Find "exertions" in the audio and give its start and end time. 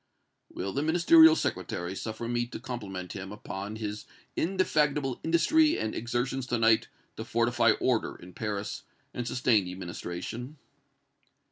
5.93-6.47